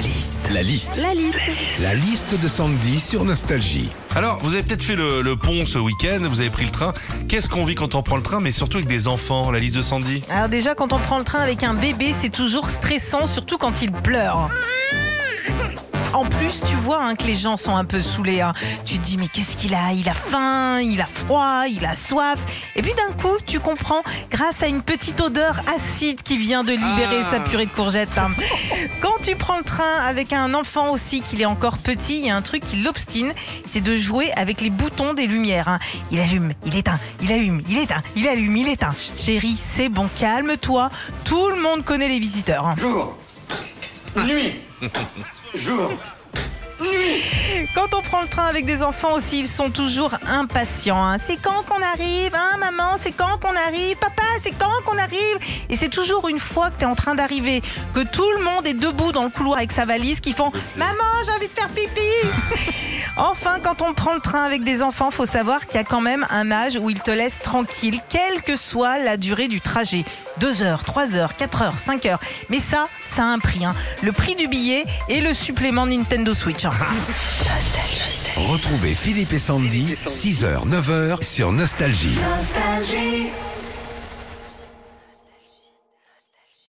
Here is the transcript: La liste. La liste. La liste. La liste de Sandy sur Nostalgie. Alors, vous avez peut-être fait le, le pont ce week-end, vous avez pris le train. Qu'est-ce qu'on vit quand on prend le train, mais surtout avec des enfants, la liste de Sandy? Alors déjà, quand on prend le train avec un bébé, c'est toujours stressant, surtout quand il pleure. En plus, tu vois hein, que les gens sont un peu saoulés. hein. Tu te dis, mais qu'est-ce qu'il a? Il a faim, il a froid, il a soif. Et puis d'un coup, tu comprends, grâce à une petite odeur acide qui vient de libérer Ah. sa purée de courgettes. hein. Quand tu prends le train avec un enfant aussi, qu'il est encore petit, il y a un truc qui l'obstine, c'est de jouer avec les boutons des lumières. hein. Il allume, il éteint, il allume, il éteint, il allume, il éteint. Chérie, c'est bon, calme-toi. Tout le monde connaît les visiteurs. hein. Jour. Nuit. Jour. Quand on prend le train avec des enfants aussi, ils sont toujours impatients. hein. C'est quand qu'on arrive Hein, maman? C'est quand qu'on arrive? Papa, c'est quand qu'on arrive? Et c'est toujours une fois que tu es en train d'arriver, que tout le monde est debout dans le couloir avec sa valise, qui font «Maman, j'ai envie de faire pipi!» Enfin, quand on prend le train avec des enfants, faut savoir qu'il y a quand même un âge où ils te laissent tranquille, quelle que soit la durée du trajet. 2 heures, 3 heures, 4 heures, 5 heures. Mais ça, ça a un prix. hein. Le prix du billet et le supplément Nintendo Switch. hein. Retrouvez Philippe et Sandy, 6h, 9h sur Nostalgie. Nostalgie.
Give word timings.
La 0.00 0.06
liste. 0.06 0.50
La 0.50 0.62
liste. 0.62 1.02
La 1.02 1.12
liste. 1.12 1.36
La 1.78 1.94
liste 1.94 2.40
de 2.40 2.48
Sandy 2.48 2.98
sur 2.98 3.26
Nostalgie. 3.26 3.90
Alors, 4.16 4.38
vous 4.42 4.54
avez 4.54 4.62
peut-être 4.62 4.82
fait 4.82 4.96
le, 4.96 5.20
le 5.20 5.36
pont 5.36 5.66
ce 5.66 5.78
week-end, 5.78 6.20
vous 6.26 6.40
avez 6.40 6.48
pris 6.48 6.64
le 6.64 6.70
train. 6.70 6.94
Qu'est-ce 7.28 7.50
qu'on 7.50 7.66
vit 7.66 7.74
quand 7.74 7.94
on 7.94 8.02
prend 8.02 8.16
le 8.16 8.22
train, 8.22 8.40
mais 8.40 8.50
surtout 8.50 8.78
avec 8.78 8.88
des 8.88 9.08
enfants, 9.08 9.50
la 9.50 9.58
liste 9.58 9.76
de 9.76 9.82
Sandy? 9.82 10.22
Alors 10.30 10.48
déjà, 10.48 10.74
quand 10.74 10.94
on 10.94 10.98
prend 10.98 11.18
le 11.18 11.24
train 11.24 11.40
avec 11.40 11.64
un 11.64 11.74
bébé, 11.74 12.14
c'est 12.18 12.30
toujours 12.30 12.70
stressant, 12.70 13.26
surtout 13.26 13.58
quand 13.58 13.82
il 13.82 13.92
pleure. 13.92 14.48
En 16.12 16.24
plus, 16.24 16.60
tu 16.66 16.74
vois 16.74 17.02
hein, 17.04 17.14
que 17.14 17.22
les 17.22 17.36
gens 17.36 17.56
sont 17.56 17.74
un 17.76 17.84
peu 17.84 18.00
saoulés. 18.00 18.40
hein. 18.40 18.52
Tu 18.84 18.98
te 18.98 19.04
dis, 19.04 19.16
mais 19.16 19.28
qu'est-ce 19.28 19.56
qu'il 19.56 19.74
a? 19.74 19.92
Il 19.92 20.08
a 20.08 20.12
faim, 20.14 20.80
il 20.80 21.00
a 21.00 21.06
froid, 21.06 21.64
il 21.68 21.84
a 21.86 21.94
soif. 21.94 22.38
Et 22.74 22.82
puis 22.82 22.92
d'un 22.94 23.12
coup, 23.14 23.36
tu 23.46 23.60
comprends, 23.60 24.02
grâce 24.30 24.62
à 24.62 24.66
une 24.66 24.82
petite 24.82 25.20
odeur 25.20 25.60
acide 25.72 26.22
qui 26.22 26.36
vient 26.36 26.64
de 26.64 26.72
libérer 26.72 27.20
Ah. 27.26 27.30
sa 27.30 27.40
purée 27.40 27.66
de 27.66 27.70
courgettes. 27.70 28.18
hein. 28.18 28.30
Quand 29.00 29.22
tu 29.22 29.36
prends 29.36 29.58
le 29.58 29.62
train 29.64 30.00
avec 30.04 30.32
un 30.32 30.52
enfant 30.54 30.90
aussi, 30.90 31.20
qu'il 31.22 31.40
est 31.40 31.46
encore 31.46 31.78
petit, 31.78 32.18
il 32.18 32.26
y 32.26 32.30
a 32.30 32.36
un 32.36 32.42
truc 32.42 32.64
qui 32.64 32.76
l'obstine, 32.82 33.32
c'est 33.68 33.80
de 33.80 33.96
jouer 33.96 34.32
avec 34.32 34.60
les 34.60 34.70
boutons 34.70 35.14
des 35.14 35.28
lumières. 35.28 35.68
hein. 35.68 35.78
Il 36.10 36.18
allume, 36.18 36.52
il 36.66 36.74
éteint, 36.76 36.98
il 37.22 37.32
allume, 37.32 37.62
il 37.68 37.78
éteint, 37.78 38.02
il 38.16 38.26
allume, 38.26 38.56
il 38.56 38.68
éteint. 38.68 38.94
Chérie, 39.16 39.56
c'est 39.56 39.88
bon, 39.88 40.08
calme-toi. 40.16 40.90
Tout 41.24 41.48
le 41.50 41.60
monde 41.62 41.84
connaît 41.84 42.08
les 42.08 42.18
visiteurs. 42.18 42.66
hein. 42.66 42.74
Jour. 42.78 43.16
Nuit. 44.16 44.54
Jour. 45.54 45.90
Quand 47.74 47.92
on 47.94 48.00
prend 48.00 48.22
le 48.22 48.28
train 48.28 48.46
avec 48.46 48.64
des 48.64 48.82
enfants 48.82 49.12
aussi, 49.14 49.40
ils 49.40 49.48
sont 49.48 49.70
toujours 49.70 50.12
impatients. 50.26 51.02
hein. 51.04 51.18
C'est 51.24 51.36
quand 51.36 51.62
qu'on 51.68 51.82
arrive 51.82 52.34
Hein, 52.34 52.56
maman? 52.58 52.96
C'est 53.00 53.12
quand 53.12 53.38
qu'on 53.42 53.54
arrive? 53.54 53.96
Papa, 53.96 54.22
c'est 54.42 54.52
quand 54.52 54.82
qu'on 54.86 54.96
arrive? 54.98 55.38
Et 55.68 55.76
c'est 55.76 55.88
toujours 55.90 56.28
une 56.28 56.38
fois 56.38 56.70
que 56.70 56.78
tu 56.78 56.82
es 56.84 56.86
en 56.86 56.94
train 56.94 57.14
d'arriver, 57.14 57.60
que 57.92 58.00
tout 58.00 58.30
le 58.38 58.42
monde 58.44 58.66
est 58.66 58.74
debout 58.74 59.12
dans 59.12 59.24
le 59.24 59.30
couloir 59.30 59.58
avec 59.58 59.72
sa 59.72 59.84
valise, 59.84 60.20
qui 60.20 60.32
font 60.32 60.52
«Maman, 60.76 61.04
j'ai 61.26 61.32
envie 61.32 61.48
de 61.48 61.52
faire 61.52 61.68
pipi!» 61.68 62.00
Enfin, 63.16 63.58
quand 63.62 63.82
on 63.82 63.92
prend 63.92 64.14
le 64.14 64.20
train 64.20 64.44
avec 64.44 64.64
des 64.64 64.82
enfants, 64.82 65.10
faut 65.10 65.26
savoir 65.26 65.66
qu'il 65.66 65.76
y 65.76 65.78
a 65.80 65.84
quand 65.84 66.00
même 66.00 66.26
un 66.30 66.50
âge 66.50 66.76
où 66.80 66.90
ils 66.90 67.00
te 67.02 67.10
laissent 67.10 67.38
tranquille, 67.42 68.00
quelle 68.08 68.42
que 68.42 68.56
soit 68.56 68.98
la 68.98 69.16
durée 69.16 69.48
du 69.48 69.60
trajet. 69.60 70.04
2 70.38 70.62
heures, 70.62 70.84
3 70.84 71.14
heures, 71.16 71.36
4 71.36 71.62
heures, 71.62 71.78
5 71.78 72.06
heures. 72.06 72.20
Mais 72.48 72.60
ça, 72.60 72.88
ça 73.04 73.22
a 73.22 73.26
un 73.26 73.38
prix. 73.38 73.64
hein. 73.64 73.74
Le 74.02 74.12
prix 74.12 74.34
du 74.36 74.48
billet 74.48 74.84
et 75.08 75.20
le 75.20 75.34
supplément 75.34 75.86
Nintendo 75.86 76.34
Switch. 76.34 76.64
hein. 76.64 76.72
Retrouvez 78.36 78.94
Philippe 78.94 79.32
et 79.32 79.38
Sandy, 79.38 79.96
6h, 80.06 80.66
9h 80.68 81.22
sur 81.22 81.52
Nostalgie. 81.52 82.16
Nostalgie. 82.36 83.26